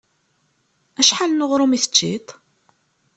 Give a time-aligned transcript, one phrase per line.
[0.99, 2.27] Acḥal n uɣrum i teččiḍ?